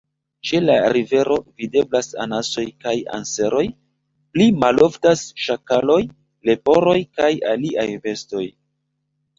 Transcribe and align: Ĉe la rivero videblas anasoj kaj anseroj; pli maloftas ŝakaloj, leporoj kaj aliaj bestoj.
Ĉe 0.51 0.59
la 0.61 0.75
rivero 0.95 1.35
videblas 1.63 2.09
anasoj 2.23 2.65
kaj 2.85 2.95
anseroj; 3.19 3.63
pli 4.37 4.49
maloftas 4.65 5.27
ŝakaloj, 5.45 6.03
leporoj 6.51 7.01
kaj 7.21 7.33
aliaj 7.57 7.91
bestoj. 8.09 8.49